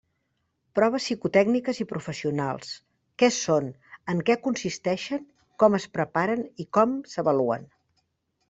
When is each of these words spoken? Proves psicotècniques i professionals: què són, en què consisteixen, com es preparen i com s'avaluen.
Proves 0.77 1.03
psicotècniques 1.07 1.81
i 1.83 1.87
professionals: 1.91 2.71
què 3.23 3.29
són, 3.37 3.69
en 4.15 4.25
què 4.31 4.39
consisteixen, 4.49 5.23
com 5.65 5.81
es 5.83 5.89
preparen 5.99 6.45
i 6.65 6.71
com 6.79 7.01
s'avaluen. 7.13 7.71